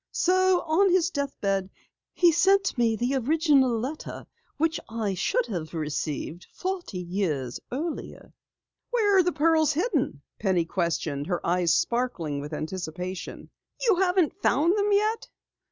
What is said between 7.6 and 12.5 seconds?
earlier." "Where were the pearls hidden?" Penny questioned, her eyes sparkling